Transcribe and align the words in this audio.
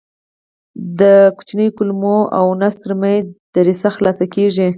د 0.99 1.01
وړو 1.37 1.67
کولمو 1.77 2.17
او 2.37 2.45
ګیدې 2.59 2.79
تر 2.83 2.91
منځ 3.01 3.23
دریڅه 3.53 3.89
خلاصه 3.95 4.25
کېږي. 4.35 4.67